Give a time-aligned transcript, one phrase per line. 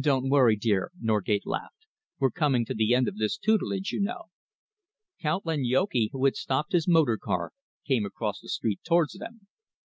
[0.00, 1.88] "Don't worry, dear," Norgate laughed.
[2.20, 4.26] "We're coming to the end of this tutelage, you know."
[5.20, 7.50] Count Lanyoki, who had stopped his motor car,
[7.84, 9.48] came across the street towards them.